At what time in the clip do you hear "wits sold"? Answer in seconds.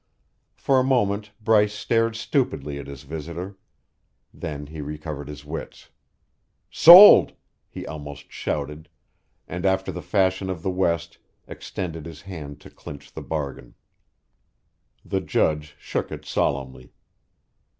5.45-7.33